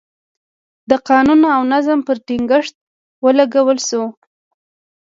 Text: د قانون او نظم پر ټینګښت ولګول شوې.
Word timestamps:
د 0.89 0.91
قانون 1.09 1.41
او 1.55 1.61
نظم 1.73 1.99
پر 2.07 2.17
ټینګښت 2.27 2.75
ولګول 3.23 3.79
شوې. 3.87 4.07